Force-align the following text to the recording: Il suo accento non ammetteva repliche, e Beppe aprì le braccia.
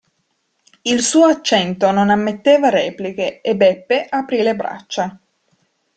Il 0.81 1.03
suo 1.03 1.27
accento 1.27 1.91
non 1.91 2.09
ammetteva 2.09 2.69
repliche, 2.69 3.39
e 3.39 3.55
Beppe 3.55 4.07
aprì 4.09 4.41
le 4.41 4.55
braccia. 4.55 5.15